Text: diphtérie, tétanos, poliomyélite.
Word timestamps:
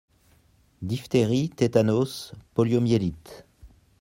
diphtérie, 0.81 1.49
tétanos, 1.51 2.33
poliomyélite. 2.55 3.45